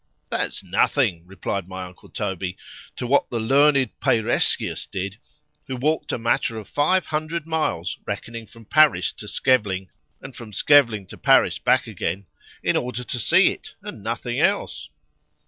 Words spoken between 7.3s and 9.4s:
miles, reckoning from Paris to